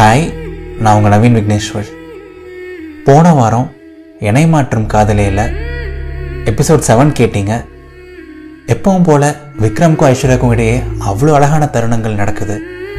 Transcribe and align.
Hi 0.00 0.22
நான் 0.82 0.96
உங்கள் 0.96 1.12
நவீன் 1.12 1.34
விக்னேஸ்வர். 1.36 1.88
போன 3.06 3.32
வாரம் 3.38 3.66
இணை 4.28 4.42
மாற்றும் 4.52 4.86
காதலியில் 4.92 5.42
எபிசோட் 6.50 6.86
செவன் 6.86 7.10
கேட்டீங்க. 7.18 7.54
எப்பவும் 8.74 9.04
போல் 9.08 9.26
விக்ரம்க்கும் 9.62 10.08
ஐஸ்வர்யாவுக்கும் 10.08 10.52
இடையே 10.54 10.76
அவ்வளோ 11.10 11.32
அழகான 11.38 11.66
தருணங்கள் 11.74 12.16
நடக்குது. 12.20 12.56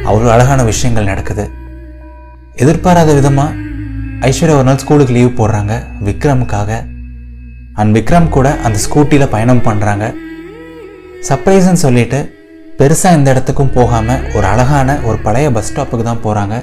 அவ்வளோ 0.08 0.28
அழகான 0.34 0.62
விஷயங்கள் 0.70 1.08
நடக்குது. 1.12 1.46
எதிர்பாராத 2.64 3.14
விதமாக 3.18 3.56
ஐஸ்வர்யா 4.28 4.58
ஒரு 4.58 4.68
நாள் 4.68 4.80
ஸ்கூலுக்கு 4.82 5.16
லீவ் 5.16 5.38
போடுறாங்க 5.40 5.76
விக்ரமுக்காக. 6.08 6.70
அண்ட் 7.78 7.94
விக்ரம் 7.98 8.32
கூட 8.36 8.50
அந்த 8.68 8.80
ஸ்கூட்டியில் 8.84 9.32
பயணம் 9.34 9.64
பண்ணுறாங்க 9.68 10.04
சர்ப்ரைஸ்ன்னு 11.30 11.84
சொல்லிட்டு 11.86 12.20
பெருசாக 12.78 13.18
இந்த 13.20 13.34
இடத்துக்கும் 13.36 13.74
போகாமல் 13.78 14.22
ஒரு 14.36 14.48
அழகான 14.52 14.98
ஒரு 15.08 15.20
பழைய 15.26 15.50
பஸ் 15.58 15.68
ஸ்டாப்புக்கு 15.70 16.06
தான் 16.10 16.24
போகிறாங்க 16.26 16.54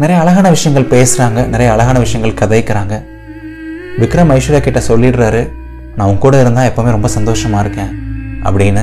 நிறைய 0.00 0.20
அழகான 0.22 0.50
விஷயங்கள் 0.54 0.90
பேசுகிறாங்க 0.92 1.46
நிறைய 1.46 1.72
அழகான 1.72 1.98
விஷயங்கள் 1.98 2.40
கதைக்கிறாங்க. 2.40 3.04
விக்ரம் 4.00 4.30
ஐஸ்வர்யா 4.34 4.60
கிட்ட 4.60 4.80
சொல்லிடுறாரு 4.88 5.50
நான் 5.96 6.08
உன் 6.08 6.18
கூட 6.18 6.40
இருந்தால் 6.40 6.68
எப்போவுமே 6.70 6.90
ரொம்ப 6.96 7.08
சந்தோஷமாக 7.08 7.62
இருக்கேன் 7.64 7.90
அப்படின்னு. 8.42 8.82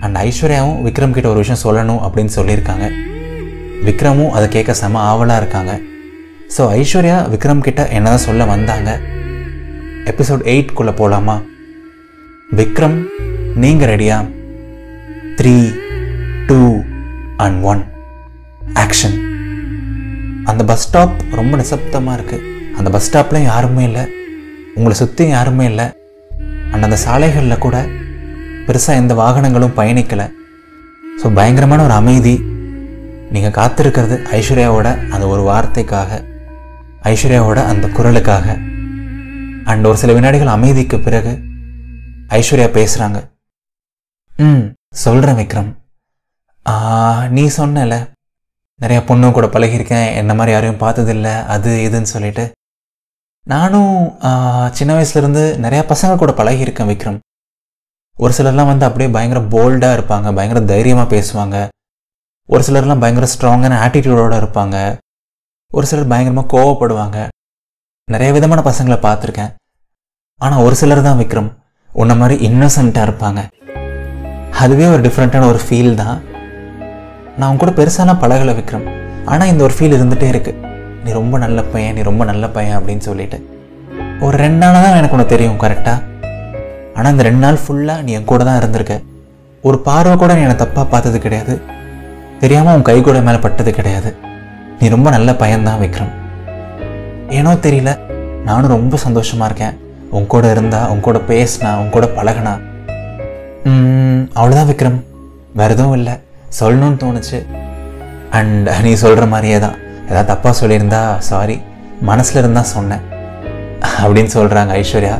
அண்ட் 0.00 0.16
ஐஸ்வர்யாவும் 0.16 0.80
விக்ரம் 0.86 1.10
கிட்ட 1.10 1.28
ஒரு 1.28 1.44
விஷயம் 1.44 1.62
சொல்லணும் 1.64 2.00
அப்படின்னு 2.06 2.30
சொல்லியிருக்காங்க. 2.38 2.88
விக்ரமும் 3.84 4.30
அதை 4.30 4.48
கேட்க 4.48 4.74
செம 4.74 5.00
ஆவலாக 5.00 5.40
இருக்காங்க. 5.40 5.80
ஸோ 6.56 6.64
ஐஸ்வர்யா 6.80 7.16
விக்ரம் 7.34 7.64
கிட்ட 7.68 7.88
என்னதான் 7.88 8.26
சொல்ல 8.26 8.44
வந்தாங்க? 8.44 9.00
எபிசோட் 10.04 10.44
எயிட்குள்ளே 10.54 10.96
போகலாமா 11.02 11.42
விக்ரம் 12.56 12.98
நீங்கள் 13.54 13.96
ரெடியா 13.96 14.18
three 15.36 15.56
two 16.46 16.60
and 17.36 17.62
one 17.62 17.84
action 18.74 19.27
அந்த 20.50 20.62
பஸ் 20.70 20.84
ஸ்டாப் 20.86 21.16
ரொம்ப 21.38 21.52
நிசப்தமாக 21.60 22.16
இருக்குது 22.18 22.44
அந்த 22.78 22.88
பஸ் 22.94 23.06
ஸ்டாப்லையும் 23.08 23.50
யாருமே 23.52 23.82
இல்லை. 23.88 24.04
உங்களை 24.76 24.94
சுற்றி 25.00 25.24
யாருமே 25.36 25.64
இல்லை. 25.72 25.86
அண்ட் 26.72 26.86
அந்த 26.86 26.98
சாலைகளில் 27.04 27.62
கூட 27.64 27.76
பெருசாக 28.66 29.00
எந்த 29.02 29.12
வாகனங்களும் 29.22 29.76
பயணிக்கலை. 29.80 30.26
ஸோ 31.20 31.26
பயங்கரமான 31.38 31.84
ஒரு 31.88 31.94
அமைதி. 32.00 32.34
நீங்கள் 33.34 33.56
காத்திருக்கிறது 33.58 34.16
ஐஸ்வர்யாவோட 34.38 34.88
அந்த 35.14 35.24
ஒரு 35.32 35.42
வார்த்தைக்காக 35.50 36.20
ஐஸ்வர்யாவோட 37.12 37.60
அந்த 37.72 37.86
குரலுக்காக. 37.96 38.46
அண்ட் 39.70 39.88
ஒரு 39.90 39.98
சில 40.02 40.12
வினாடிகள் 40.18 40.54
அமைதிக்கு 40.56 40.98
பிறகு 41.06 41.32
ஐஸ்வர்யா 42.38 42.68
பேசுகிறாங்க 42.78 43.18
ம் 44.46 44.64
சொல்கிறேன் 45.02 45.38
விக்ரம். 45.40 45.70
நீ 47.36 47.44
சொன்னல. 47.58 47.96
நிறையா 48.82 49.00
பொண்ணு 49.06 49.32
கூட 49.36 49.46
பழகியிருக்கேன். 49.46 50.08
என்ன 50.20 50.32
மாதிரி 50.34 50.52
யாரையும் 50.54 50.82
பார்த்ததில்ல. 50.82 51.28
அது 51.54 51.70
இதுன்னு 51.86 52.10
சொல்லிட்டு. 52.14 52.44
நானும் 53.52 53.94
சின்ன 54.78 54.90
வயசுலேருந்து 54.96 55.42
நிறையா 55.64 55.82
பசங்க 55.92 56.16
கூட 56.22 56.32
பழகியிருக்கேன் 56.40 56.90
விக்ரம். 56.92 57.18
ஒரு 58.24 58.32
சிலர்லாம் 58.36 58.70
வந்து 58.72 58.86
அப்படியே 58.88 59.10
பயங்கர 59.16 59.40
போல்டாக 59.54 59.96
இருப்பாங்க. 59.98 60.28
பயங்கர 60.38 60.60
தைரியமாக 60.72 61.08
பேசுவாங்க. 61.14 61.56
ஒரு 62.52 62.62
சிலர்லாம் 62.68 63.02
பயங்கர 63.02 63.26
ஸ்ட்ராங்கான 63.34 63.78
ஆட்டிடியூடோடு 63.86 64.36
இருப்பாங்க. 64.42 64.76
ஒரு 65.76 65.86
சிலர் 65.90 66.12
பயங்கரமாக 66.12 66.52
கோவப்படுவாங்க. 66.54 67.18
நிறைய 68.12 68.30
விதமான 68.36 68.60
பசங்களை 68.70 68.98
பார்த்துருக்கேன். 69.06 69.52
ஆனால் 70.44 70.64
ஒரு 70.66 70.74
சிலர் 70.80 71.06
தான் 71.08 71.20
விக்ரம். 71.22 71.50
உன்ன 72.00 72.14
மாதிரி 72.22 72.36
இன்னசென்ட்டாக 72.48 73.08
இருப்பாங்க. 73.08 73.40
அதுவே 74.62 74.86
ஒரு 74.94 75.02
டிஃப்ரெண்ட்டான 75.08 75.48
ஒரு 75.52 75.60
ஃபீல் 75.66 75.94
தான். 76.02 76.16
நான் 77.38 77.50
உன் 77.50 77.60
கூட 77.62 77.72
பெருசாலாம் 77.78 78.20
பழகலை 78.22 78.52
விக்ரம். 78.58 78.86
ஆனால் 79.32 79.50
இந்த 79.50 79.62
ஒரு 79.66 79.74
ஃபீல் 79.76 79.96
இருந்துகிட்டே 79.96 80.28
இருக்கு. 80.32 80.52
நீ 81.04 81.10
ரொம்ப 81.18 81.38
நல்ல 81.42 81.58
பையன் 81.72 81.94
நீ 81.96 82.02
ரொம்ப 82.08 82.22
நல்ல 82.30 82.44
பையன் 82.56 82.76
அப்படின்னு 82.78 83.04
சொல்லிட்டு. 83.08 83.38
ஒரு 84.26 84.36
ரெண்டு 84.44 84.60
நாள் 84.62 84.84
தான் 84.84 84.98
எனக்கு 85.00 85.16
உனக்கு 85.16 85.34
தெரியும் 85.34 85.60
கரெக்டாக 85.64 85.98
ஆனால் 86.96 87.12
இந்த 87.14 87.24
ரெண்டு 87.28 87.42
நாள் 87.44 87.58
ஃபுல்லாக 87.64 88.04
நீ 88.06 88.12
என் 88.18 88.28
கூட 88.30 88.42
தான் 88.48 88.58
இருந்திருக்க. 88.60 88.94
ஒரு 89.68 89.78
பார்வை 89.88 90.14
கூட 90.22 90.32
நீ 90.36 90.42
என்னை 90.46 90.58
தப்பாக 90.64 90.86
பார்த்தது 90.94 91.18
கிடையாது. 91.26 91.54
தெரியாமல் 92.42 92.74
உன் 92.76 92.86
கை 92.88 92.98
கூட 93.08 93.18
மேலே 93.28 93.38
பட்டது 93.46 93.72
கிடையாது. 93.78 94.10
நீ 94.80 94.88
ரொம்ப 94.96 95.08
நல்ல 95.16 95.30
பையன்தான் 95.42 95.80
விக்ரம். 95.84 96.12
ஏனோ 97.38 97.52
தெரியல 97.66 97.92
நானும் 98.48 98.74
ரொம்ப 98.76 98.96
சந்தோஷமாக 99.06 99.48
இருக்கேன். 99.50 99.76
உன் 100.16 100.30
கூட 100.34 100.46
இருந்தா 100.54 100.80
உன் 100.92 101.06
கூட 101.08 101.18
பேசினா 101.32 101.72
உன் 101.82 101.94
கூட 101.96 102.06
பழகினா. 102.18 102.54
அவ்வளோதான் 104.38 104.70
விக்ரம். 104.72 104.98
வேறு 105.60 105.74
எதுவும் 105.76 105.98
இல்லை. 106.00 106.14
சொல்லணும்னு 106.58 106.98
தோணுச்சு. 107.04 107.38
அண்ட் 108.38 108.68
நீ 108.86 108.92
சொல்கிற 109.04 109.26
மாதிரியே 109.32 109.58
தான். 109.64 109.76
ஏதாவது 110.10 110.28
தப்பாக 110.32 110.54
சொல்லியிருந்தா 110.60 111.00
சாரி 111.30 111.56
மனசில் 112.08 112.40
இருந்தா 112.42 112.62
சொன்னேன். 112.74 113.04
அப்படின்னு 114.02 114.30
சொல்கிறாங்க 114.36 114.72
ஐஸ்வர்யா. 114.82 115.16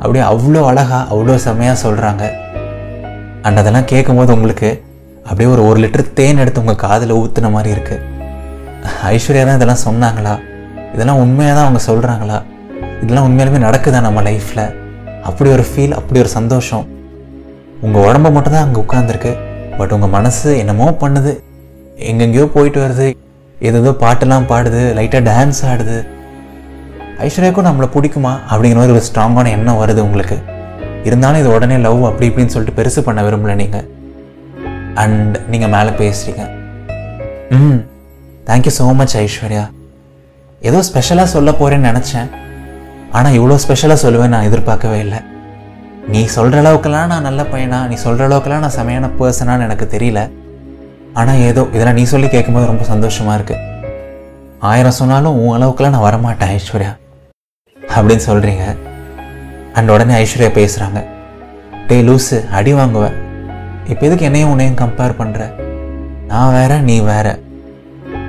அப்படியே 0.00 0.24
அவ்வளோ 0.32 0.60
அழகா 0.70 0.98
அவ்வளோ 1.12 1.36
செம்மையாக 1.44 1.78
சொல்கிறாங்க 1.84 2.24
அண்ட் 3.46 3.60
அதெல்லாம் 3.60 3.88
கேட்கும்போது 3.92 4.30
உங்களுக்கு 4.36 4.70
அப்படியே 5.28 5.48
ஒரு 5.52 5.62
ஒரு 5.68 5.78
லிட்டர் 5.82 6.12
தேன் 6.18 6.40
எடுத்து 6.42 6.62
உங்கள் 6.62 6.82
காதில் 6.86 7.18
ஊற்றுன 7.20 7.50
மாதிரி 7.56 7.70
இருக்குது 7.76 8.02
ஐஸ்வர்யா 9.12 9.44
தான் 9.48 9.58
இதெல்லாம் 9.58 9.84
சொன்னாங்களா? 9.86 10.34
இதெல்லாம் 10.94 11.20
உண்மையாக 11.22 11.54
தான் 11.56 11.66
அவங்க 11.66 11.80
சொல்கிறாங்களா 11.90 12.38
இதெல்லாம் 13.02 13.26
உண்மையாலுமே 13.28 13.60
நடக்குதா 13.66 14.00
நம்ம 14.06 14.22
லைஃப்பில் 14.28 14.64
அப்படி 15.28 15.50
ஒரு 15.56 15.64
ஃபீல் 15.70 15.96
அப்படி 15.98 16.20
ஒரு 16.24 16.30
சந்தோஷம். 16.38 16.84
உங்கள் 17.84 18.04
உடம்பு 18.08 18.30
மட்டும் 18.36 18.54
தான் 18.56 18.66
அங்கே 18.66 18.80
உட்காந்துருக்கு 18.84 19.32
பட் 19.78 19.94
உங்கள் 19.96 20.12
மனசு 20.16 20.50
என்னமோ 20.62 20.88
பண்ணுது. 21.02 21.32
எங்கெங்கேயோ 22.10 22.46
போயிட்டு 22.56 22.80
வருது. 22.84 23.08
ஏதேதோ 23.68 23.92
பாட்டெல்லாம் 24.02 24.46
பாடுது. 24.52 24.82
லைட்டாக 24.98 25.22
டான்ஸ் 25.30 25.60
ஆடுது. 25.70 25.98
ஐஸ்வர்யாவுக்கும் 27.26 27.68
நம்மளை 27.68 27.88
பிடிக்குமா? 27.94 28.32
அப்படிங்கிற 28.50 28.78
மாதிரி 28.80 28.94
ஒரு 28.96 29.04
ஸ்ட்ராங்கான 29.08 29.52
எண்ணம் 29.56 29.80
வருது 29.82 30.00
உங்களுக்கு. 30.06 30.38
இருந்தாலும் 31.08 31.40
இது 31.42 31.50
உடனே 31.56 31.76
லவ் 31.86 32.02
அப்படி 32.08 32.28
இப்படின்னு 32.30 32.54
சொல்லிட்டு 32.54 32.78
பெருசு 32.78 33.00
பண்ண 33.06 33.20
விரும்பல 33.26 33.54
நீங்கள் 33.62 33.86
அண்ட் 35.02 35.36
நீங்கள் 35.52 35.72
மேலே 35.74 35.90
பேசுகிறீங்க 36.00 36.44
ம் 37.58 37.78
தேங்க்யூ 38.48 38.72
ஸோ 38.78 38.86
மச் 39.00 39.16
ஐஸ்வர்யா. 39.22 39.64
ஏதோ 40.68 40.78
ஸ்பெஷலாக 40.88 41.28
சொல்ல 41.34 41.50
போகிறேன்னு 41.60 41.88
நினச்சேன். 41.90 42.28
ஆனால் 43.16 43.36
இவ்வளோ 43.38 43.56
ஸ்பெஷலாக 43.64 43.98
சொல்லுவேன் 44.04 44.32
நான் 44.34 44.46
எதிர்பார்க்கவே 44.48 44.98
இல்லை. 45.06 45.20
நீ 46.08 46.24
சொல்கிற 46.24 46.58
அளவுக்கெல்லாம் 46.62 47.06
நான் 47.06 47.26
நல்ல 47.28 47.42
பையனா? 47.42 47.78
நீ 47.88 47.94
சொல்கிற 47.94 48.28
அளவுக்கெல்லாம் 48.28 48.64
நான் 48.64 48.76
செமையான 48.76 49.06
பர்சனான்னு 49.18 49.64
எனக்கு 49.66 49.86
தெரியல. 49.94 50.20
ஆனால் 51.12 51.36
ஏதோ 51.36 51.62
இதெல்லாம் 51.72 51.94
நீ 51.94 52.02
சொல்லி 52.02 52.28
கேட்கும்போது 52.28 52.66
ரொம்ப 52.66 52.84
சந்தோஷமாக 52.84 53.36
இருக்குது 53.38 53.64
ஆயிரம் 54.58 54.96
சொன்னாலும் 54.98 55.38
உன் 55.38 55.56
அளவுக்குலாம் 55.56 55.94
நான் 55.96 56.06
வரமாட்டேன் 56.08 56.52
ஐஸ்வர்யா. 56.56 56.92
அப்படின்னு 57.96 58.24
சொல்கிறீங்க 58.26 58.64
அண்ட் 59.72 59.88
உடனே 59.88 60.14
ஐஸ்வர்யா 60.22 60.50
பேசுகிறாங்க 60.58 61.00
டேய் 61.86 62.04
லூஸு 62.08 62.48
அடி 62.50 62.74
வாங்குவ. 62.74 63.06
இப்போ 63.88 64.06
எதுக்கு 64.06 64.24
என்னையும் 64.24 64.50
உன்னையும் 64.50 64.78
கம்பேர் 64.82 65.18
பண்ணுற 65.18 65.42
நான் 66.26 66.52
வேற 66.52 66.78
நீ 66.78 67.00
வேற. 67.00 67.38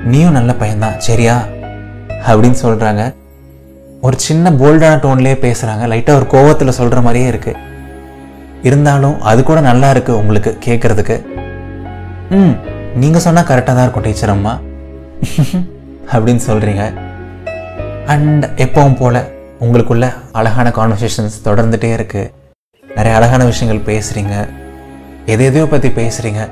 நீயும் 0.04 0.36
நல்ல 0.38 0.52
பையன்தான் 0.52 0.98
சரியா? 0.98 1.36
அப்படின்னு 2.26 2.58
சொல்கிறாங்க 2.62 3.14
ஒரு 4.00 4.18
சின்ன 4.18 4.50
போல்டான 4.50 5.00
டோன்லேயே 5.04 5.36
பேசுகிறாங்க 5.44 5.84
லைட்டாக 5.92 6.18
ஒரு 6.20 6.26
கோவத்தில் 6.34 6.78
சொல்கிற 6.80 7.00
மாதிரியே 7.00 7.30
இருக்குது 7.30 7.66
இருந்தாலும் 8.62 9.20
அது 9.20 9.42
கூட 9.42 9.60
நல்லா 9.60 9.90
இருக்குது 9.90 10.16
உங்களுக்கு 10.16 10.58
கேட்குறதுக்கு 10.66 11.16
ம் 12.30 12.54
நீங்கள் 12.96 13.20
சொன்னால் 13.20 13.44
கரெக்டாக 13.44 13.74
தான் 13.74 13.82
இருக்கும் 13.82 14.02
டீச்சர் 14.02 14.30
அம்மா. 14.30 14.58
அப்படின்னு 16.12 16.42
சொல்கிறீங்க 16.46 16.82
அண்ட் 18.06 18.44
எப்பவும் 18.44 18.94
போல் 18.94 19.20
உங்களுக்குள்ள 19.60 20.12
அழகான 20.32 20.70
கான்வர்சேஷன்ஸ் 20.70 21.44
தொடர்ந்துகிட்டே 21.44 21.90
இருக்குது 21.96 22.32
நிறைய 22.96 23.16
அழகான 23.16 23.44
விஷயங்கள் 23.44 23.86
பேசுகிறீங்க 23.88 24.34
எது 25.26 25.44
எதையோ 25.44 25.66
பற்றி 25.66 25.88
பேசுகிறீங்க 25.88 26.48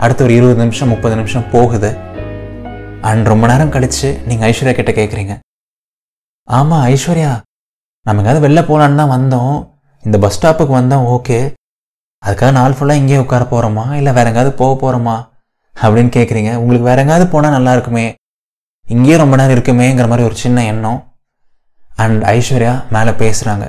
அடுத்து 0.00 0.24
ஒரு 0.24 0.34
இருபது 0.34 0.62
நிமிஷம் 0.64 0.88
முப்பது 0.88 1.16
நிமிஷம் 1.16 1.50
போகுது. 1.50 1.90
அண்ட் 3.02 3.26
ரொம்ப 3.26 3.46
நேரம் 3.46 3.68
கழித்து 3.68 4.18
நீங்கள் 4.26 4.52
ஐஸ்வர்யா 4.52 4.74
கிட்டே 4.76 4.92
கேட்குறீங்க 4.92 5.38
ஆமாம் 6.48 6.84
ஐஸ்வர்யா. 6.84 7.32
நம்ம 8.06 8.20
எங்கேயாவது 8.20 8.46
வெளில 8.46 8.60
போகலான்னு 8.68 8.96
தான் 8.96 9.14
வந்தோம். 9.16 9.77
இந்த 10.04 10.16
பஸ் 10.22 10.36
ஸ்டாப்புக்கு 10.36 10.72
வந்தால் 10.78 11.06
ஓகே 11.14 11.38
அதுக்காக 12.22 12.52
நாள் 12.58 12.76
ஃபுல்லாக 12.76 13.00
இங்கேயே 13.00 13.22
உட்கார 13.24 13.44
போகிறோமா 13.50 13.84
இல்லை 13.98 14.12
வேற 14.16 14.26
எங்கேயாவது 14.30 14.52
போக 14.60 14.72
போகிறோமா 14.82 15.16
அப்படின்னு 15.76 16.10
கேட்குறீங்க 16.16 16.52
உங்களுக்கு 16.60 16.88
வேற 16.90 16.98
எங்கேயாவது 17.02 17.26
போனால் 17.32 17.54
நல்லா 17.56 17.72
இருக்குமே. 17.76 18.06
இங்கேயே 18.84 19.16
ரொம்ப 19.22 19.34
நேரம் 19.38 19.54
இருக்குமேங்கிற 19.56 20.06
மாதிரி 20.10 20.26
ஒரு 20.28 20.36
சின்ன 20.42 20.64
எண்ணம். 20.72 21.00
அண்ட் 22.04 22.22
ஐஸ்வர்யா 22.34 22.72
மேலே 22.94 23.12
பேசுகிறாங்க 23.22 23.66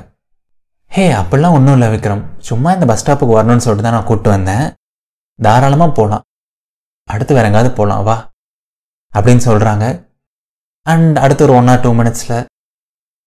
ஹே 0.90 1.04
அப்படிலாம் 1.18 1.56
ஒன்றும் 1.56 1.76
இல்லை 1.76 1.88
விக்ரம். 1.94 2.22
சும்மா 2.48 2.68
இந்த 2.76 2.86
பஸ் 2.90 3.02
ஸ்டாப்புக்கு 3.02 3.36
வரணும்னு 3.38 3.64
சொல்லிட்டு 3.66 3.86
தான் 3.86 3.96
நான் 3.96 4.08
கூப்பிட்டு 4.08 4.30
வந்தேன். 4.36 4.64
தாராளமாக 5.38 5.92
போகலாம் 5.98 6.24
அடுத்து 7.08 7.36
வேற 7.36 7.46
எங்கேயாவது 7.50 7.72
போகலாம் 7.78 8.02
வா. 8.08 8.16
அப்படின்னு 9.12 9.42
சொல்கிறாங்க 9.48 9.84
அண்ட் 10.86 11.16
அடுத்து 11.24 11.44
ஒரு 11.46 11.54
ஒன் 11.60 11.70
ஆர் 11.72 11.84
டூ 11.84 11.92
மினிட்ஸில் 12.00 12.36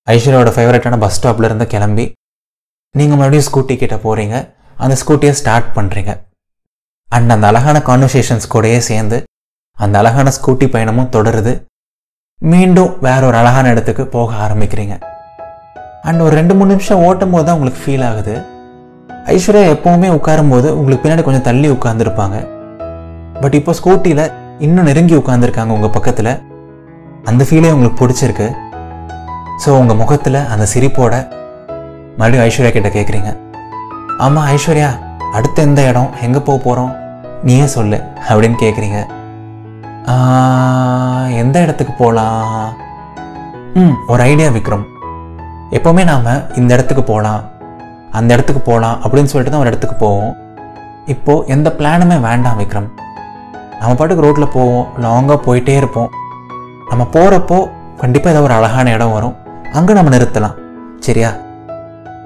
ஐஸ்வர்யாவோட 0.08 0.52
ஃபேவரட்டான 0.56 1.00
பஸ் 1.04 1.18
ஸ்டாப்ல 1.18 1.50
இருந்து 1.50 1.66
கிளம்பி 1.74 2.06
நீங்கள் 3.00 3.20
மறுபடியும் 3.20 3.46
ஸ்கூட்டி 3.48 3.76
கிட்ட 3.82 3.96
போகிறீங்க 4.04 4.36
அந்த 4.84 4.96
ஸ்கூட்டியை 5.02 5.32
ஸ்டார்ட் 5.40 5.70
பண்ணுறீங்க 5.78 6.12
அண்ட் 7.10 7.34
அந்த 7.36 7.46
அழகான 7.52 7.78
கான்வர்சேஷன்ஸ் 7.88 8.46
கூடயே 8.54 8.80
சேர்ந்து 8.90 9.18
அந்த 9.84 9.96
அழகான 10.02 10.32
ஸ்கூட்டி 10.38 10.66
பயணமும் 10.76 11.10
தொடருது. 11.16 11.54
மீண்டும் 12.52 12.92
வேற 13.08 13.22
ஒரு 13.30 13.38
அழகான 13.42 13.72
இடத்துக்கு 13.74 14.04
போக 14.16 14.30
ஆரம்பிக்கிறீங்க. 14.46 14.96
அண்ட் 16.08 16.24
ஒரு 16.26 16.34
ரெண்டு 16.40 16.54
மூணு 16.60 16.72
நிமிஷம் 16.74 17.04
ஓட்டும் 17.08 17.34
போது 17.34 17.46
தான் 17.48 17.56
உங்களுக்கு 17.58 17.84
ஃபீல் 17.84 18.06
ஆகுது. 18.12 18.34
ஐஸ்வர்யா 19.36 19.66
எப்பவுமே 19.76 20.10
உட்காரும்போது 20.20 20.70
உங்களுக்கு 20.80 21.04
பின்னாடி 21.04 21.24
கொஞ்சம் 21.28 21.48
தள்ளி 21.50 21.70
உட்காந்துருப்பாங்க 21.78 22.38
பட் 23.44 23.56
இப்போ 23.60 23.74
ஸ்கூட்டியில் 23.82 24.26
இன்னும் 24.66 24.90
நெருங்கி 24.90 25.16
உட்காந்துருக்காங்க 25.22 25.72
உங்கள் 25.78 25.96
பக்கத்தில். 26.00 26.34
அந்த 27.30 27.44
ஃபீலே 27.50 27.72
உங்களுக்கு 27.76 28.02
பிடிச்சிருக்கு. 28.02 28.50
ஸோ 29.64 29.72
உங்கள் 29.82 30.00
முகத்தில் 30.02 30.46
அந்த 30.54 30.66
சிரிப்போட 30.74 31.16
மறுபடியும் 32.20 32.46
ஐஸ்வர்யா 32.48 32.72
கிட்ட 32.76 32.90
கேட்குறீங்க 32.96 33.30
ஆமாம் 34.26 34.48
ஐஸ்வர்யா 34.56 34.90
அடுத்து 35.38 35.60
எந்த 35.68 35.82
இடம்? 35.90 36.10
எங்கே 36.26 36.42
போக 36.48 36.58
போகிறோம் 36.66 36.92
நீயே 37.48 37.66
சொல்லு 37.76 37.98
அப்படின்னு 38.30 38.58
கேட்குறீங்க 38.64 39.00
எந்த 41.42 41.58
இடத்துக்கு 41.66 41.94
போகலாம் 42.02 42.70
ம் 43.82 43.96
ஒரு 44.14 44.22
ஐடியா 44.32 44.50
விக்ரம். 44.58 44.86
எப்போவுமே 45.78 46.04
நாம் 46.10 46.28
இந்த 46.60 46.72
இடத்துக்கு 46.76 47.04
போகலாம் 47.12 47.42
அந்த 48.18 48.30
இடத்துக்கு 48.36 48.62
போகலாம் 48.70 48.98
அப்படின்னு 49.04 49.32
சொல்லிட்டு 49.32 49.54
தான் 49.54 49.64
ஒரு 49.64 49.72
இடத்துக்கு 49.72 49.98
போவோம். 50.04 50.34
இப்போது 51.14 51.46
எந்த 51.54 51.70
பிளானுமே 51.80 52.18
வேண்டாம் 52.28 52.60
விக்ரம். 52.62 52.90
நம்ம 53.80 53.94
பாட்டுக்கு 54.00 54.26
ரோட்டில் 54.26 54.54
போவோம் 54.58 54.86
லாங்காக 55.06 55.40
போயிட்டே 55.48 55.76
இருப்போம். 55.82 56.12
நம்ம 56.90 57.08
போகிறப்போ 57.16 57.58
கண்டிப்பாக 58.02 58.34
ஏதோ 58.36 58.44
ஒரு 58.48 58.56
அழகான 58.58 58.92
இடம் 58.98 59.16
வரும். 59.18 59.36
அங்கே 59.80 59.98
நம்ம 59.98 60.12
நிறுத்தலாம். 60.16 60.56
சரியா? 61.08 61.32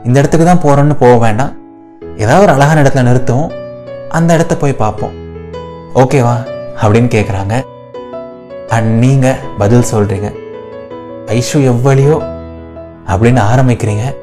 இந்த 0.03 0.19
இடத்துக்கு 0.19 0.45
தான் 0.45 0.63
போகிறோன்னு 0.65 0.94
போக 0.94 1.15
வேண்டாம். 1.17 1.53
ஏதாவது 2.17 2.44
ஒரு 2.45 2.51
அழகான 2.51 2.81
இடத்துல 2.81 3.03
நிறுத்துவோம். 3.09 3.51
அந்த 4.09 4.33
இடத்த 4.33 4.55
போய் 4.55 4.73
பார்ப்போம். 4.73 5.15
ஓகேவா 5.94 6.35
அப்படின்னு 6.81 7.09
கேட்குறாங்க 7.15 7.65
அண்ட் 8.69 8.91
நீங்கள் 8.97 9.39
பதில் 9.57 9.89
சொல்கிறீங்க 9.91 10.29
ஐஷு 11.25 11.59
எவ்வளியோ 11.71 12.21
அப்படின்னு 13.11 13.41
ஆரம்பிக்கிறீங்க. 13.51 14.15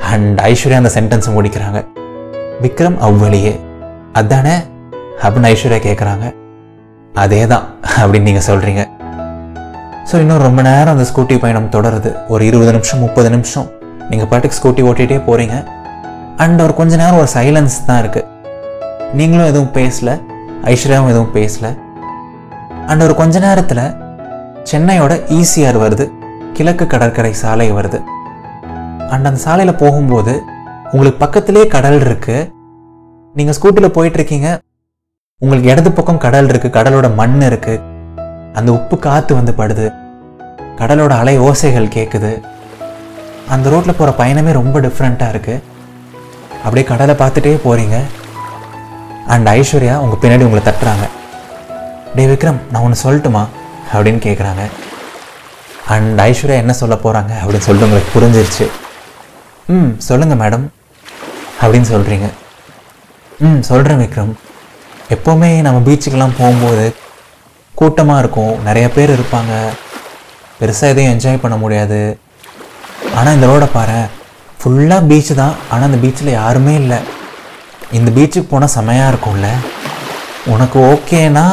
அண்ட் 0.00 0.40
ஐஸ்வர்யா 0.40 0.80
அந்த 0.82 0.92
சென்டென்ஸை 0.94 1.32
முடிக்கிறாங்க. 1.38 1.86
விக்ரம் 2.62 2.98
அவ்வளியே. 2.98 3.60
அதானே? 4.12 4.56
அப்படின்னு 5.22 5.50
ஐஸ்வர்யா 5.52 5.80
கேட்குறாங்க 5.88 6.34
அதே 7.14 7.46
தான் 7.46 7.66
அப்படின்னு 7.98 8.28
நீங்கள் 8.30 8.48
சொல்கிறீங்க 8.48 8.88
ஸோ 10.10 10.14
இன்னும் 10.18 10.38
ரொம்ப 10.38 10.62
நேரம் 10.62 10.98
அந்த 10.98 11.06
ஸ்கூட்டி 11.10 11.38
பயணம் 11.38 11.70
தொடருது. 11.70 12.26
ஒரு 12.28 12.46
இருபது 12.46 12.72
நிமிஷம் 12.72 12.98
முப்பது 12.98 13.30
நிமிஷம். 13.30 13.79
நீங்கள் 14.10 14.28
பாட்டுக்கு 14.30 14.58
ஸ்கூட்டி 14.58 14.82
ஓட்டிகிட்டே 14.90 15.18
போகிறீங்க 15.28 15.56
அண்ட் 16.36 16.60
ஒரு 16.60 16.74
கொஞ்ச 16.74 16.96
நேரம் 16.96 17.18
ஒரு 17.22 17.28
சைலன்ஸ் 17.34 17.76
தான் 17.86 18.00
இருக்குது 18.02 18.28
நீங்களும் 19.18 19.46
எதுவும் 19.46 19.72
பேசல. 19.74 20.10
ஐஸ்வர்யாவும் 20.72 21.10
எதுவும் 21.12 21.34
பேசல. 21.34 21.66
அண்ட் 22.86 23.02
ஒரு 23.02 23.14
கொஞ்ச 23.20 23.38
நேரத்தில் 23.38 23.84
சென்னையோட 24.70 25.12
ஈசிஆர் 25.38 25.78
வருது. 25.84 26.04
கிழக்கு 26.52 26.86
கடற்கரை 26.86 27.32
சாலை 27.42 27.72
வருது. 27.72 27.98
அண்ட் 29.08 29.26
அந்த 29.28 29.40
சாலையில் 29.44 29.80
போகும்போது 29.82 30.34
உங்களுக்கு 30.92 31.18
பக்கத்திலே 31.18 31.66
கடல் 31.66 32.00
இருக்கு. 32.00 32.36
நீங்கள் 33.34 33.56
ஸ்கூட்டியில் 33.58 33.96
போயிட்டு 33.96 34.18
இருக்கீங்க. 34.18 34.48
உங்களுக்கு 35.42 35.70
இடது 35.70 35.92
பக்கம் 35.92 36.22
கடல் 36.26 36.48
இருக்கு. 36.48 36.68
கடலோட 36.68 37.14
மண் 37.14 37.40
இருக்கு. 37.40 37.80
அந்த 38.52 38.72
உப்பு 38.72 38.98
காற்று 38.98 39.34
வந்து 39.34 39.54
படுது. 39.60 39.86
கடலோட 40.80 41.12
அலை 41.22 41.34
ஓசைகள் 41.40 41.94
கேட்குது 41.96 42.32
அந்த 43.54 43.70
ரோட்டில் 43.70 43.98
போகிற 43.98 44.10
பயணமே 44.20 44.52
ரொம்ப 44.52 44.80
டிஃப்ரெண்ட்டாக 44.80 45.32
இருக்குது 45.34 45.62
அப்படியே 46.64 46.84
கடலை 46.86 47.14
பார்த்துட்டே 47.14 47.52
போகிறீங்க 47.64 47.96
அண்ட் 49.26 49.48
ஐஸ்வர்யா 49.48 49.94
உங்கள் 50.04 50.20
பின்னாடி 50.22 50.44
உங்களை 50.46 50.62
தட்டுறாங்க. 50.64 51.06
டே 52.14 52.26
விக்ரம் 52.26 52.60
நான் 52.72 52.82
ஒன்று 52.82 53.04
சொல்லட்டுமா? 53.04 53.42
அப்படின்னு 53.92 54.20
கேட்குறாங்க 54.26 54.62
அண்ட் 55.86 56.20
ஐஸ்வர்யா 56.20 56.58
என்ன 56.62 56.72
சொல்ல 56.72 56.94
போகிறாங்க 56.94 57.32
அப்படின்னு 57.42 57.66
சொல்லிட்டு 57.66 57.88
உங்களுக்கு 57.88 58.14
புரிஞ்சிருச்சு. 58.16 58.66
ம் 59.66 59.98
சொல்லுங்கள் 59.98 60.40
மேடம் 60.42 60.66
அப்படின்னு 61.62 61.88
சொல்கிறீங்க 61.94 62.28
ம் 63.38 63.60
சொல்கிறேன் 63.60 64.00
விக்ரம். 64.00 64.32
எப்போவுமே 65.14 65.60
நம்ம 65.60 65.90
பீச்சுக்கெலாம் 65.90 66.38
போகும்போது 66.38 66.94
கூட்டமாக 67.74 68.22
இருக்கும். 68.22 68.62
நிறைய 68.62 68.90
பேர் 68.90 69.12
இருப்பாங்க. 69.18 69.52
பெருசாக 70.60 70.92
எதையும் 70.92 71.18
என்ஜாய் 71.18 71.44
பண்ண 71.44 71.56
முடியாது. 71.56 72.18
ஆனால் 73.14 73.34
இந்த 73.34 73.46
ரோடை 73.46 73.68
பாரு 73.72 73.98
ஃபுல்லாக 74.60 75.06
பீச்சு 75.10 75.34
தான். 75.34 75.54
ஆனால் 75.70 75.92
அந்த 75.92 76.06
பீச்சில் 76.06 76.30
யாருமே 76.30 76.74
இல்லை. 76.74 76.98
இந்த 77.92 78.10
பீச்சுக்கு 78.10 78.48
போனால் 78.48 78.74
செமையாக 78.74 79.10
இருக்கும்ல. 79.12 79.48
உனக்கு 80.46 80.78
ஓகேனா? 80.80 81.46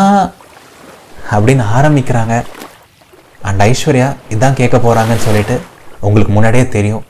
அப்படின்னு 1.31 1.63
ஆரம்பிக்கிறாங்க. 1.77 2.45
அண்ட் 3.42 3.62
ஐஸ்வர்யா 3.62 4.15
இதான் 4.30 4.54
கேட்க 4.54 4.77
போகிறாங்கன்னு 4.77 5.25
சொல்லிட்டு 5.25 5.62
உங்களுக்கு 6.00 6.33
முன்னாடியே 6.33 6.68
தெரியும். 6.68 7.06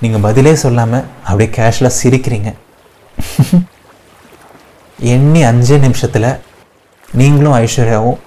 நீங்கள் 0.00 0.20
பதிலே 0.20 0.54
சொல்லாமல் 0.54 1.04
அப்படியே 1.24 1.50
கேஷுவலாக 1.56 1.98
சிரிக்கிறீங்க. 2.02 2.54
எண்ணி 4.98 5.42
அஞ்சு 5.42 5.78
நிமிஷத்தில் 5.78 6.40
நீங்களும் 7.14 7.54
ஐஸ்வர்யாவும் 7.54 8.18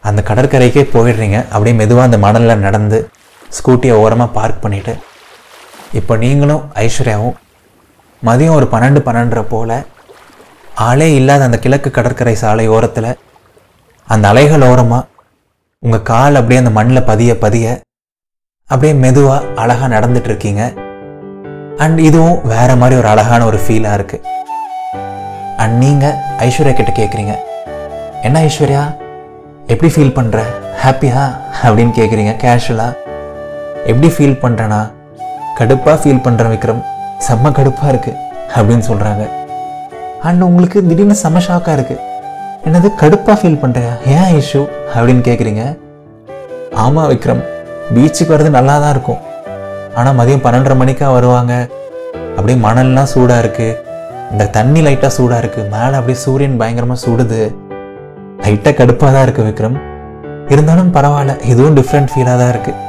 அந்த 0.00 0.22
கடற்கரைக்கே 0.28 0.82
போயிடுறீங்க. 0.94 1.38
அப்படியே 1.48 1.76
மெதுவாக 1.76 2.04
அந்த 2.04 2.18
மணலில் 2.18 2.58
நடந்து 2.58 3.08
ஸ்கூட்டியை 3.54 3.96
ஓரமாக 3.96 4.30
பார்க் 4.32 4.62
பண்ணிவிட்டு 4.64 4.94
இப்போ 5.92 6.16
நீங்களும் 6.16 6.62
ஐஸ்வர்யாவும் 6.82 7.36
மதியம் 8.22 8.54
ஒரு 8.54 8.66
பன்னெண்டு 8.72 9.00
பன்னெண்டரை 9.00 9.42
போல் 9.44 9.76
ஆளே 10.80 11.14
இல்லாத 11.14 11.44
அந்த 11.44 11.58
கிழக்கு 11.58 11.90
கடற்கரை 11.90 12.34
சாலை 12.34 12.68
ஓரத்தில் 12.68 13.10
அந்த 14.08 14.28
அலைகள் 14.28 14.62
ஓரமாக 14.62 15.08
உங்கள் 15.82 16.02
கால் 16.02 16.34
அப்படியே 16.34 16.60
அந்த 16.60 16.70
மண்ணில் 16.70 17.04
பதிய 17.04 17.38
பதிய 17.38 17.66
அப்படியே 18.70 18.92
மெதுவாக 18.94 19.46
அழகாக 19.56 19.88
நடந்துட்டுருக்கீங்க 19.94 20.62
அண்ட் 21.78 21.98
இதுவும் 22.00 22.40
வேற 22.44 22.76
மாதிரி 22.76 22.98
ஒரு 22.98 23.08
அழகான 23.08 23.44
ஒரு 23.44 23.58
ஃபீலாக 23.58 23.98
இருக்குது 23.98 24.22
அண்ட் 25.58 25.76
நீங்கள் 25.78 26.16
ஐஸ்வர்யா 26.38 26.74
கிட்ட 26.74 26.92
கேட்குறீங்க 26.92 27.34
என்ன 28.22 28.38
ஐஸ்வர்யா? 28.40 28.82
எப்படி 29.68 29.88
ஃபீல் 29.88 30.16
பண்ணுற 30.16 30.38
ஹாப்பியா 30.82 31.22
அப்படின்னு 31.62 31.92
கேட்குறீங்க 31.92 32.32
கேஷுவலாக 32.36 32.92
எப்படி 33.90 34.08
ஃபீல் 34.14 34.40
பண்ணுறேனா 34.42 34.80
கடுப்பாக 35.58 35.96
ஃபீல் 36.02 36.24
பண்ணுறேன் 36.26 36.52
விக்ரம். 36.54 36.82
செம்ம 37.26 37.50
கடுப்பாக 37.58 37.92
இருக்குது 37.92 38.18
அப்படின்னு 38.56 38.84
சொல்கிறாங்க 38.90 39.24
அண்ட் 40.28 40.44
உங்களுக்கு 40.48 40.78
திடீர்னு 40.88 41.16
செம்ம 41.22 41.40
ஷாக்காக 41.46 41.76
இருக்குது 41.78 42.02
என்னது 42.66 42.88
கடுப்பாக 43.02 43.36
ஃபீல் 43.40 43.60
பண்ணுறியா 43.62 43.92
ஏன் 44.16 44.34
இஷ்யூ 44.40 44.62
அப்படின்னு 44.94 45.22
கேட்குறீங்க 45.28 45.62
ஆமாம் 46.84 47.08
விக்ரம் 47.12 47.42
பீச்சுக்கு 47.94 48.32
வர்றது 48.34 48.50
நல்லா 48.58 48.74
தான் 48.82 48.94
இருக்கும். 48.94 49.20
ஆனால் 49.98 50.16
மதியம் 50.20 50.44
பன்னெண்டரை 50.44 50.76
மணிக்கா 50.82 51.08
வருவாங்க. 51.16 51.54
அப்படியே 52.36 52.58
மணல்லாம் 52.66 53.10
சூடாக 53.12 53.42
இருக்குது 53.44 53.76
இந்த 54.32 54.44
தண்ணி 54.56 54.80
லைட்டாக 54.86 55.12
சூடாக 55.18 55.42
இருக்குது 55.42 55.68
மேலே 55.74 55.94
அப்படியே 55.98 56.18
சூரியன் 56.24 56.56
பயங்கரமாக 56.62 57.00
சுடுது. 57.04 57.42
லைட்டாக 58.44 58.74
கடுப்பாக 58.80 59.10
தான் 59.16 59.24
இருக்குது 59.26 59.48
விக்ரம். 59.50 59.76
இருந்தாலும் 60.54 60.90
பரவாயில்ல 60.96 61.34
இதுவும் 61.52 61.76
டிஃப்ரெண்ட் 61.80 62.12
ஃபீலாக 62.12 62.36
தான் 62.42 62.52
இருக்குது 62.54 62.80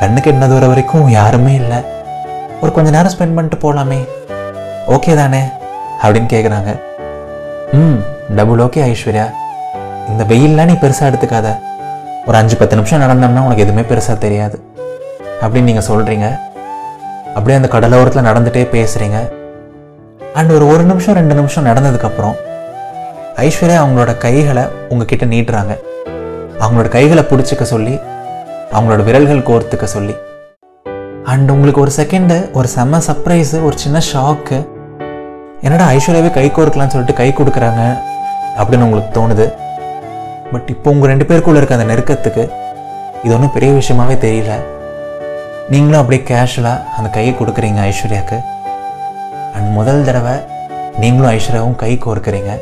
கண்ணுக்கு 0.00 0.30
என்ன 0.30 0.44
தூரம் 0.52 0.70
வரைக்கும் 0.72 1.08
யாருமே 1.18 1.52
இல்லை. 1.60 1.78
ஒரு 2.62 2.70
கொஞ்ச 2.76 2.88
நேரம் 2.94 3.12
ஸ்பெண்ட் 3.14 3.36
பண்ணிட்டு 3.36 3.58
போகலாமே 3.64 3.98
ஓகே 4.94 5.12
தானே? 5.20 5.42
அப்படின்னு 6.02 6.28
கேட்குறாங்க 6.32 6.70
ம் 7.80 8.00
டபுள் 8.36 8.62
ஓகே 8.64 8.80
ஐஸ்வர்யா. 8.90 9.26
இந்த 10.10 10.22
வெயில்லாம் 10.30 10.68
நீ 10.70 10.74
பெருசாக 10.82 11.10
எடுத்துக்காத. 11.10 11.48
ஒரு 12.26 12.36
அஞ்சு 12.40 12.56
பத்து 12.56 12.76
நிமிஷம் 12.78 13.02
நடந்தோம்னா 13.04 13.44
உனக்கு 13.46 13.64
எதுவுமே 13.66 13.84
பெருசாக 13.90 14.16
தெரியாது. 14.24 14.56
அப்படின்னு 15.42 15.68
நீங்கள் 15.70 15.88
சொல்கிறீங்க 15.88 16.26
அப்படியே 17.34 17.56
அந்த 17.60 17.70
கடலோரத்தில் 17.74 18.28
நடந்துகிட்டே 18.28 18.64
பேசுகிறீங்க 18.76 19.18
அண்ட் 20.38 20.50
ஒரு 20.56 20.66
ஒரு 20.72 20.84
நிமிஷம் 20.90 21.16
ரெண்டு 21.20 21.34
நிமிஷம் 21.34 21.68
நடந்ததுக்கப்புறம் 21.70 22.36
ஐஸ்வர்யா 23.46 23.78
அவங்களோட 23.82 24.12
கைகளை 24.24 24.64
உங்ககிட்ட 24.88 25.24
நீட்டுறாங்க. 25.34 25.74
அவங்களோட 26.62 26.88
கைகளை 26.96 27.24
பிடிச்சிக்க 27.30 27.64
சொல்லி 27.74 27.94
அவங்களோட 28.72 29.02
விரல்கள் 29.08 29.46
கோர்த்துக்க 29.48 29.86
சொல்லி. 29.96 30.14
அண்ட் 31.32 31.50
உங்களுக்கு 31.54 31.82
ஒரு 31.84 31.92
செகண்டு 31.96 32.36
ஒரு 32.58 32.68
செம்ம 32.76 33.00
சர்ப்ரைஸு 33.08 33.58
ஒரு 33.68 33.76
சின்ன 33.84 34.00
ஷாக்கு 34.12 34.58
என்னடா 35.66 35.86
ஐஸ்வர்யாவே 35.96 36.30
கை 36.38 36.46
கோர்க்கலாம்னு 36.56 36.94
சொல்லிட்டு 36.94 37.18
கை 37.20 37.28
கொடுக்குறாங்க 37.36 37.82
அப்படின்னு 38.58 38.86
உங்களுக்கு 38.86 39.12
தோணுது. 39.18 39.46
பட் 40.52 40.68
இப்போ 40.74 40.90
உங்கள் 40.94 41.10
ரெண்டு 41.12 41.26
பேருக்குள்ள 41.30 41.60
இருக்க 41.60 41.78
அந்த 41.78 41.88
நெருக்கத்துக்கு 41.92 42.44
இது 43.24 43.34
ஒன்றும் 43.36 43.54
பெரிய 43.56 43.70
விஷயமாவே 43.80 44.16
தெரியல. 44.26 44.54
நீங்களும் 45.72 46.00
அப்படியே 46.00 46.22
கேஷுவலாக 46.30 46.84
அந்த 46.96 47.08
கையை 47.16 47.32
கொடுக்குறீங்க 47.38 47.80
ஐஸ்வர்யாவுக்கு 47.90 48.38
அண்ட் 49.54 49.70
முதல் 49.78 50.04
தடவை 50.08 50.34
நீங்களும் 51.02 51.32
ஐஸ்வர்யாவும் 51.36 51.80
கை 51.82 51.92
கோர்க்குறீங்க. 52.04 52.52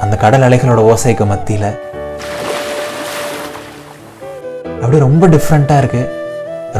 அந்த 0.00 0.14
கடல் 0.16 0.46
அலைகளோட 0.48 0.80
ஓசைக்கு 0.92 1.26
மத்தியில். 1.32 1.70
அப்படியே 4.92 5.10
ரொம்ப 5.10 5.26
டிஃப்ரெண்ட்டாக 5.34 5.82
இருக்குது 5.82 6.08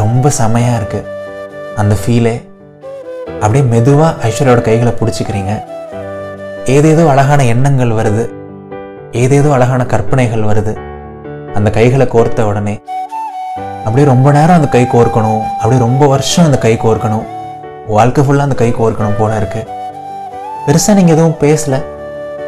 ரொம்ப 0.01 0.31
செமையாக 0.39 0.79
இருக்குது 0.79 1.07
அந்த 1.81 1.95
ஃபீலே 2.01 2.33
அப்படியே 3.43 3.63
மெதுவாக 3.71 4.29
ஐஸ்வர்யாவோட 4.29 4.63
கைகளை 4.67 4.93
பிடிச்சிக்கிறீங்க. 4.99 5.53
ஏதேதோ 6.75 7.09
அழகான 7.13 7.45
எண்ணங்கள் 7.53 7.93
வருது. 7.99 8.25
ஏதேதோ 9.23 9.53
அழகான 9.57 9.87
கற்பனைகள் 9.93 10.43
வருது. 10.51 10.75
அந்த 11.55 11.71
கைகளை 11.71 12.07
கோர்த்த 12.15 12.47
உடனே 12.51 12.75
அப்படியே 13.85 14.07
ரொம்ப 14.13 14.33
நேரம் 14.39 14.59
அந்த 14.59 14.69
கை 14.75 14.85
கோர்க்கணும். 14.95 15.43
அப்படியே 15.61 15.81
ரொம்ப 15.87 16.07
வருஷம் 16.07 16.45
அந்த 16.45 16.59
கை 16.67 16.75
கோர்க்கணும். 16.85 17.25
வாழ்க்கை 17.87 18.25
ஃபுல்லாக 18.25 18.49
அந்த 18.49 18.59
கை 18.65 18.71
கோர்க்கணும் 18.81 19.19
போல 19.21 19.37
இருக்கு. 19.37 19.63
பெருசாக 20.67 20.99
நீங்கள் 21.01 21.17
எதுவும் 21.17 21.41
பேசல. 21.47 21.79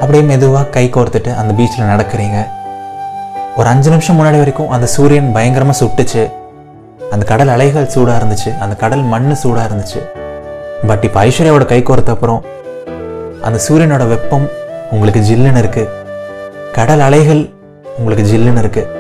அப்படியே 0.00 0.24
மெதுவாக 0.32 0.66
கை 0.76 0.90
கோர்த்துட்டு 0.98 1.32
அந்த 1.42 1.54
பீச்சில் 1.60 1.90
நடக்கிறீங்க. 1.94 2.40
ஒரு 3.58 3.68
அஞ்சு 3.72 3.88
நிமிஷம் 3.90 4.16
முன்னாடி 4.18 4.38
வரைக்கும் 4.40 4.70
அந்த 4.74 4.86
சூரியன் 4.94 5.28
பயங்கரமாக 5.34 5.76
சுட்டுச்சு. 5.80 6.22
அந்த 7.12 7.24
கடல் 7.30 7.50
அலைகள் 7.54 7.92
சூடாக 7.94 8.16
இருந்துச்சு. 8.20 8.50
அந்த 8.64 8.74
கடல் 8.82 9.04
மண் 9.12 9.28
சூடாக 9.42 9.66
இருந்துச்சு. 9.68 10.00
பட் 10.88 11.04
இப்போ 11.08 11.18
ஐஸ்வர்யாவோட 11.26 11.64
கை 11.72 11.78
கோர்த்த 11.82 12.14
அப்புறம் 12.16 12.40
அந்த 13.46 13.58
சூரியனோட 13.66 14.04
வெப்பம் 14.14 14.46
உங்களுக்கு 14.94 15.20
ஜில்லுன்னு 15.28 15.60
இருக்குது 15.62 15.92
கடல் 16.78 17.04
அலைகள் 17.06 17.42
உங்களுக்கு 17.98 18.24
ஜில்லுன்னு 18.32 18.62
இருக்குது 18.64 18.90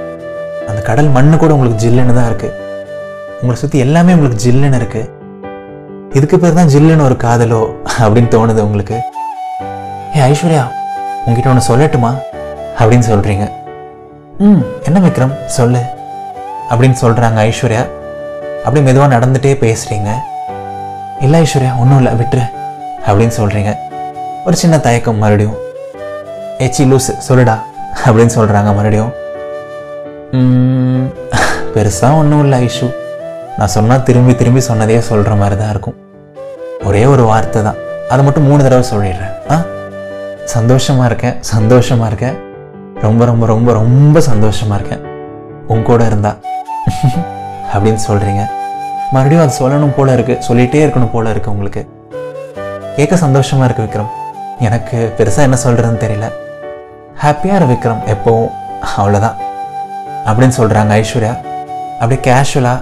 அந்த 0.68 0.80
கடல் 0.88 1.10
மண்ணு 1.16 1.36
கூட 1.36 1.52
உங்களுக்கு 1.56 1.82
ஜில்லுன்னு 1.84 2.16
தான் 2.18 2.28
இருக்குது 2.30 2.54
உங்களை 3.40 3.56
சுற்றி 3.62 3.78
எல்லாமே 3.86 4.14
உங்களுக்கு 4.16 4.38
ஜில்லுன்னு 4.44 4.80
இருக்குது 4.82 5.10
இதுக்கு 6.18 6.36
பேர் 6.44 6.58
தான் 6.60 6.72
ஜில்லுன்னு 6.74 7.06
ஒரு 7.08 7.16
காதலோ 7.24 7.60
அப்படின்னு 8.02 8.32
தோணுது 8.34 8.60
உங்களுக்கு. 8.68 8.96
ஏ 10.16 10.22
ஐஸ்வர்யா 10.30 10.64
உங்ககிட்ட 11.24 11.52
ஒன்று 11.52 11.68
சொல்லட்டுமா? 11.70 12.12
அப்படின்னு 12.80 13.06
சொல்கிறீங்க 13.10 13.46
ம் 14.38 14.60
என்ன 14.82 15.00
விக்ரம்? 15.00 15.46
சொல்லு. 15.46 15.78
அப்படின்னு 16.70 16.96
சொல்கிறாங்க 17.02 17.52
ஐஸ்வர்யா. 17.52 17.88
அப்படியே 18.64 18.84
மெதுவாக 18.84 19.16
நடந்துகிட்டே 19.16 19.54
பேசுகிறீங்க 19.54 20.10
இல்லை 21.20 21.42
ஐஸ்வர்யா 21.42 21.78
ஒன்றும் 21.78 21.96
இல்லை 21.96 22.12
விட்டுரு. 22.12 22.50
அப்படின்னு 23.06 23.30
சொல்கிறீங்க 23.36 23.76
ஒரு 24.46 24.56
சின்ன 24.56 24.78
தயக்கம் 24.78 25.16
மறுபடியும். 25.16 25.54
ஏச்சி 26.58 26.80
லூஸ் 26.80 27.14
சொல்லுடா 27.28 27.58
அப்படின்னு 28.04 28.30
சொல்கிறாங்க 28.34 28.64
மறுபடியும். 28.64 29.12
பெருசாக 31.74 32.16
ஒன்றும் 32.16 32.42
இல்லை 32.42 32.70
ஐஷு. 32.70 32.94
நான் 33.58 33.68
சொன்னால் 33.68 34.02
திரும்பி 34.02 34.34
திரும்பி 34.34 34.60
சொன்னதே 34.68 34.98
சொல்கிற 34.98 35.34
மாதிரி 35.34 35.60
தான் 35.60 35.70
இருக்கும். 35.70 35.96
ஒரே 36.84 37.04
ஒரு 37.04 37.24
வார்த்தை 37.24 37.62
தான். 37.62 37.74
அதை 38.08 38.24
மட்டும் 38.24 38.42
மூணு 38.42 38.62
தடவை 38.62 38.90
சொல்லிடுறேன். 38.90 39.52
ஆ? 39.52 39.64
சந்தோஷமாக 40.44 41.06
இருக்கேன் 41.06 41.36
சந்தோஷமாக 41.40 42.06
இருக்கேன். 42.06 42.53
ரொம்ப 43.08 43.24
ரொம்ப 43.30 43.44
ரொம்ப 43.52 43.72
ரொம்ப 43.80 44.20
சந்தோஷமாக 44.30 44.78
இருக்கேன். 44.78 45.04
உன் 45.72 45.86
கூட 45.88 46.02
இருந்தா. 46.10 46.32
அப்படின்னு 47.74 48.02
சொல்கிறீங்க 48.08 48.42
மறுபடியும் 49.14 49.42
அது 49.44 49.58
சொல்லணும் 49.60 49.94
போல 49.96 50.14
இருக்குது 50.16 50.44
சொல்லிகிட்டே 50.48 50.80
இருக்கணும் 50.84 51.12
போல 51.14 51.32
இருக்குது 51.34 51.54
உங்களுக்கு. 51.54 51.82
கேட்க 52.96 53.14
சந்தோஷமாக 53.24 53.66
இருக்குது 53.68 53.86
விக்ரம். 53.86 54.10
எனக்கு 54.66 54.96
பெருசாக 55.18 55.48
என்ன 55.48 55.56
சொல்கிறதுன்னு 55.64 56.02
தெரியல. 56.04 56.26
ஹாப்பியாக 57.22 57.58
இரு 57.60 57.66
விக்ரம் 57.72 58.02
எப்போவும். 58.14 58.52
அவ்வளோதான் 58.98 59.38
அப்படின்னு 60.28 60.56
சொல்கிறாங்க 60.60 60.92
ஐஸ்வர்யா. 61.02 61.34
அப்படியே 62.00 62.20
கேஷுவலாக 62.28 62.80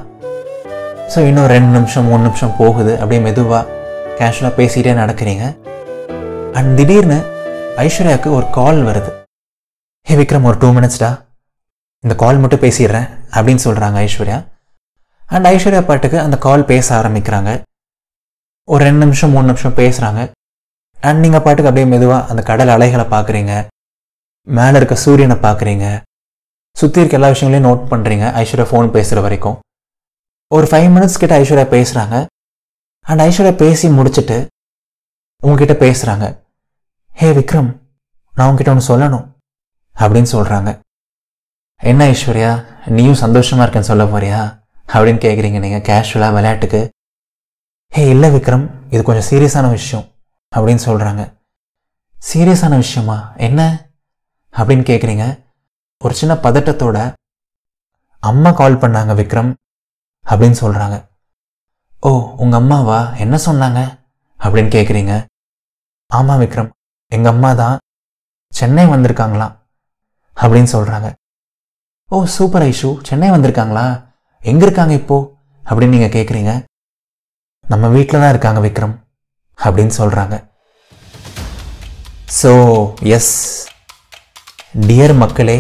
ஸோ 1.14 1.20
இன்னும் 1.30 1.48
ரெண்டு 1.54 1.70
நிமிஷம் 1.78 2.06
மூணு 2.10 2.22
நிமிஷம் 2.28 2.54
போகுது. 2.60 2.92
அப்படியே 3.00 3.22
மெதுவாக 3.26 3.64
கேஷுவலாக 4.20 4.54
பேசிகிட்டே 4.60 4.94
நடக்கிறீங்க. 5.02 5.44
அண்ட் 6.58 6.70
திடீர்னு 6.78 7.18
ஐஸ்வர்யாவுக்கு 7.86 8.30
ஒரு 8.38 8.46
கால் 8.58 8.80
வருது. 8.88 9.10
ஹே 10.08 10.14
விக்ரம் 10.18 10.46
ஒரு 10.48 10.56
டூ. 10.62 10.68
மினிட்ஸ்டா 10.76 11.08
இந்த 12.04 12.14
கால் 12.22 12.40
மட்டும் 12.42 12.62
பேசிடுறேன் 12.64 13.06
அப்படின்னு 13.34 13.62
சொல்கிறாங்க 13.64 13.96
ஐஸ்வர்யா. 14.06 14.38
அண்ட் 15.34 15.46
ஐஸ்வர்யா 15.50 15.82
பாட்டுக்கு 15.88 16.18
அந்த 16.22 16.36
கால் 16.46 16.64
பேச 16.70 16.86
ஆரம்பிக்கிறாங்க. 16.98 17.50
ஒரு 18.68 18.82
ரெண்டு 18.86 19.02
நிமிஷம் 19.04 19.32
மூணு 19.34 19.46
நிமிஷம் 19.50 19.76
பேசுகிறாங்க 19.78 20.20
அண்ட் 20.98 21.22
நீங்கள் 21.24 21.44
பாட்டுக்கு 21.46 21.70
அப்படியே 21.70 21.88
மெதுவாக 21.92 22.28
அந்த 22.32 22.42
கடல் 22.50 22.74
அலைகளை 22.74 23.06
பார்க்குறீங்க 23.14 23.52
மேலே 24.46 24.76
இருக்க 24.80 24.98
சூரியனை 25.04 25.36
பார்க்குறீங்க 25.46 25.86
சுற்றி 26.76 27.00
இருக்க 27.00 27.18
எல்லா 27.18 27.32
விஷயங்களையும் 27.34 27.68
நோட் 27.68 27.88
பண்ணுறீங்க 27.92 28.26
ஐஸ்வர்யா 28.42 28.68
ஃபோன் 28.70 28.94
பேசுகிற 28.96 29.20
வரைக்கும். 29.26 29.58
ஒரு 30.50 30.66
ஃபைவ் 30.70 30.88
மினிட்ஸ் 30.96 31.20
கிட்ட 31.22 31.40
ஐஸ்வர்யா 31.42 31.68
பேசுகிறாங்க 31.76 32.16
அண்ட் 33.06 33.24
ஐஸ்வர்யா 33.28 33.56
பேசி 33.64 33.88
முடிச்சுட்டு 33.98 34.38
உங்ககிட்ட 35.42 35.76
பேசுகிறாங்க 35.84 36.26
ஹே 37.20 37.30
விக்ரம் 37.40 37.70
நான் 38.34 38.48
உங்ககிட்ட 38.48 38.74
ஒன்று 38.74 38.90
சொல்லணும். 38.92 39.26
அப்படின்னு 39.96 40.30
சொல்கிறாங்க 40.32 40.80
என்ன 41.80 42.10
ஐஸ்வர்யா 42.10 42.50
நீயும் 42.86 43.20
சந்தோஷமாக 43.22 43.64
இருக்கேன்னு 43.64 43.90
சொல்ல 43.90 44.04
போறியா? 44.04 44.40
அப்படின்னு 44.92 45.20
கேட்குறீங்க 45.24 45.58
நீங்கள் 45.58 45.84
கேஷுவலாக 45.88 46.32
விளையாட்டுக்கு. 46.32 46.90
ஹே 47.88 48.08
இல்லை 48.08 48.30
விக்ரம் 48.30 48.70
இது 48.90 49.02
கொஞ்சம் 49.02 49.28
சீரியஸான 49.30 49.70
விஷயம் 49.70 50.06
அப்படின்னு 50.56 50.82
சொல்கிறாங்க 50.86 51.22
சீரியஸான 52.16 52.76
விஷயமா? 52.76 53.32
என்ன? 53.36 53.90
அப்படின்னு 54.52 54.84
கேட்குறீங்க 54.90 55.44
ஒரு 55.98 56.14
சின்ன 56.14 56.34
பதட்டத்தோட 56.34 57.14
அம்மா 58.18 58.52
கால் 58.52 58.74
பண்ணாங்க 58.74 59.12
விக்ரம் 59.20 59.52
அப்படின்னு 60.24 60.56
சொல்கிறாங்க 60.60 60.96
ஓ 62.00 62.10
உங்கள் 62.42 62.60
அம்மாவா? 62.60 63.16
என்ன 63.16 63.38
சொன்னாங்க? 63.46 63.80
அப்படின்னு 64.38 64.70
கேட்குறீங்க 64.76 65.24
ஆமாம் 66.06 66.40
விக்ரம் 66.40 66.70
எங்கள் 67.08 67.32
அம்மா 67.32 67.52
தான் 67.52 67.78
சென்னை 68.48 68.86
வந்திருக்காங்களாம். 68.86 69.54
அப்படின்னு 70.42 70.70
சொல்கிறாங்க 70.74 71.08
ஓ 72.10 72.24
சூப்பர் 72.36 72.62
ஐஷு 72.62 72.88
சென்னை 73.08 73.30
வந்திருக்காங்களா? 73.30 73.84
எங்கே 74.42 74.64
இருக்காங்க 74.64 74.92
இப்போது 74.92 75.28
அப்படின்னு 75.62 75.94
நீங்கள் 75.96 76.14
கேட்குறீங்க 76.16 76.52
நம்ம 77.64 77.88
வீட்டில் 77.88 78.20
தான் 78.20 78.28
இருக்காங்க 78.28 78.60
விக்ரம் 78.60 78.94
அப்படின்னு 79.58 79.94
சொல்கிறாங்க 79.98 80.34
ஸோ 82.40 82.50
எஸ் 83.16 83.32
டியர் 84.86 85.14
மக்களே 85.14 85.56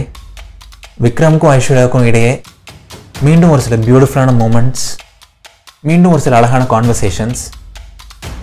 விக்ரமுக்கும் 1.00 1.52
ஐஸ்வர்யாவுக்கும் 1.56 2.06
இடையே 2.06 2.32
மீண்டும் 3.20 3.50
ஒரு 3.50 3.62
சில 3.62 3.76
பியூட்டிஃபுல்லான 3.76 4.34
மூமெண்ட்ஸ் 4.36 4.86
மீண்டும் 5.80 6.12
ஒரு 6.12 6.22
சில 6.22 6.36
அழகான 6.36 6.64
கான்வர்சேஷன்ஸ் 6.64 7.42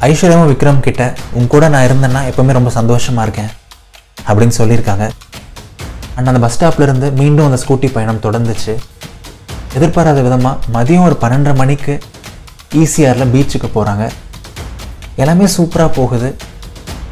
ஐஸ்வர்யாவும் 0.02 0.52
விக்ரம் 0.52 0.80
கிட்ட 0.80 1.04
உன் 1.34 1.48
கூட 1.48 1.70
நான் 1.70 1.88
இருந்தேன்னா 1.90 2.22
எப்போவுமே 2.30 2.52
ரொம்ப 2.52 2.70
சந்தோஷமாக 2.70 3.26
இருக்கேன் 3.26 3.52
அப்படின்னு 4.28 4.56
சொல்லியிருக்காங்க. 4.60 5.06
அண்ட் 6.20 6.30
அந்த 6.30 6.40
பஸ் 6.46 6.56
ஸ்டாப்ல 6.56 6.86
இருந்து 6.88 7.08
மீண்டும் 7.20 7.48
அந்த 7.48 7.60
ஸ்கூட்டி 7.64 7.90
பயணம் 7.98 8.22
தொடர்ந்துச்சு. 8.24 8.74
எதிர்பாராத 9.78 10.20
விதமாக 10.28 10.56
மதியம் 10.76 11.06
ஒரு 11.10 11.16
பன்னெண்டரை 11.24 11.56
மணிக்கு 11.62 11.94
ஈசிஆரில் 12.82 13.32
பீச்சுக்கு 13.34 13.68
போகிறாங்க 13.76 14.06
எல்லாமே 15.22 15.46
சூப்பராக 15.56 15.92
போகுது. 16.00 16.30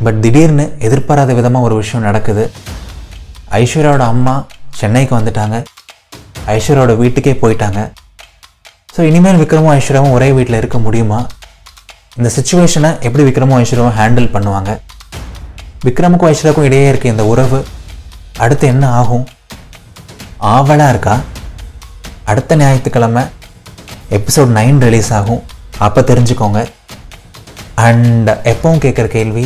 பட் 0.06 0.20
திடீர்னு 0.24 0.66
எதிர்பாராத 0.88 1.32
விதமாக 1.40 1.68
ஒரு 1.68 1.76
விஷயம் 1.82 2.06
நடக்குது. 2.08 2.44
ஐஸ்வர்யாவோட 3.62 4.04
அம்மா 4.14 4.36
சென்னைக்கு 4.82 5.14
வந்துட்டாங்க. 5.18 5.58
ஐஸ்வர்யாவோட 6.56 6.96
வீட்டுக்கே 7.04 7.34
போயிட்டாங்க. 7.44 7.80
ஸோ 8.96 9.02
இனிமேல் 9.12 9.40
விக்ரமும் 9.44 9.74
ஐஸ்வர்யாவும் 9.78 10.16
ஒரே 10.18 10.30
வீட்டில் 10.38 10.60
இருக்க 10.62 10.78
முடியுமா? 10.86 11.22
இந்த 12.20 12.30
சுச்சுவேஷனை 12.36 12.92
எப்படி 13.08 13.26
விக்ரமும் 13.30 13.60
ஐஸ்வர்யாவும் 13.64 13.98
ஹேண்டில் 14.02 14.30
பண்ணுவாங்க? 14.36 14.72
விக்ரமுக்கும் 15.88 16.30
ஐஸ்வர்யாவுக்கும் 16.34 16.70
இடையே 16.70 16.88
இருக்க 16.92 17.16
இந்த 17.16 17.26
உறவு 17.34 17.60
அடுத்து 18.44 18.66
என்ன 18.74 18.86
ஆகும்? 19.00 19.26
ஆவலாக 20.54 20.94
இருக்கா? 20.94 21.16
அடுத்த 22.32 22.56
ஞாயிற்றுக்கிழமை 22.62 23.24
எபிசோட் 24.18 24.52
நைன் 24.60 24.80
ரிலீஸ் 24.88 25.14
ஆகும். 25.20 25.42
அப்போ 25.86 26.02
தெரிஞ்சுக்கோங்க. 26.02 26.60
அண்ட் 27.88 28.30
எப்பவும் 28.52 28.82
கேட்குற 28.86 29.08
கேள்வி 29.16 29.46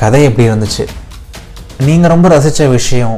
கதை 0.00 0.20
எப்படி 0.28 0.44
இருந்துச்சு? 0.50 0.84
நீங்கள் 1.86 2.10
ரொம்ப 2.12 2.28
ரசித்த 2.34 2.68
விஷயம் 2.76 3.16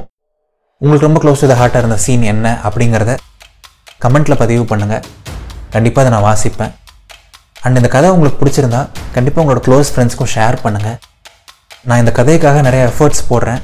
உங்களுக்கு 0.82 1.06
ரொம்ப 1.08 1.20
க்ளோஸ் 1.22 1.42
டு 1.42 1.48
த 1.52 1.56
ஹார்ட்டாக 1.60 1.82
இருந்த 1.84 1.96
சீன் 2.04 2.22
என்ன 2.32 2.46
அப்படிங்கிறத 2.68 3.14
கமெண்ட்டில் 4.04 4.40
பதிவு 4.42 4.64
பண்ணுங்கள் 4.70 5.04
கண்டிப்பாக 5.74 6.02
அதை 6.02 6.12
நான் 6.16 6.26
வாசிப்பேன். 6.28 6.72
அண்ட் 7.62 7.78
இந்த 7.80 7.88
கதை 7.94 8.10
உங்களுக்கு 8.10 8.40
பிடிச்சிருந்தா 8.42 8.82
கண்டிப்பாக 9.16 9.42
உங்களோட 9.44 9.62
க்ளோஸ் 9.66 9.90
ஃப்ரெண்ட்ஸ்க்கும் 9.94 10.32
ஷேர் 10.34 10.56
பண்ணுங்கள் 10.64 10.98
நான் 11.88 11.98
இந்த 11.98 12.12
கதைக்காக 12.20 12.62
நிறைய 12.68 12.92
எஃபர்ட்ஸ் 12.92 13.22
போடுறேன். 13.30 13.60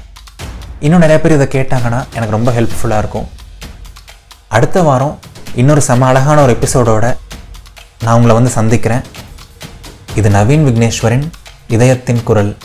இன்னும் 0.81 0.99
நிறைய 0.99 1.23
பேர் 1.23 1.41
இதை 1.41 1.47
கேட்டாங்கன்னா 1.47 2.05
எனக்கு 2.15 2.31
ரொம்ப 2.31 2.51
ஹெல்ப்ஃபுல்லாக 2.51 2.99
இருக்கும். 2.99 3.29
அடுத்த 4.49 4.83
வாரம் 4.83 5.19
இன்னொரு 5.55 5.81
செம 5.81 6.07
அழகான 6.07 6.43
ஒரு 6.43 6.57
எபிசோடோட 6.63 7.17
நான் 8.03 8.15
உங்களை 8.15 8.35
வந்து 8.35 8.51
சந்திக்கிறேன். 8.51 9.01
இது 10.15 10.29
நவீன் 10.29 10.67
விக்னேஸ்வரின் 10.67 11.31
இதயத்தின் 11.69 12.23
குரல். 12.23 12.57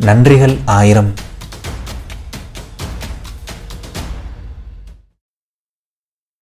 நன்றிகள் 0.00 0.58
ஆயிரம். 0.64 1.14